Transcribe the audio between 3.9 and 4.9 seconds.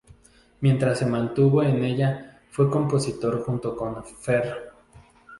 Fher.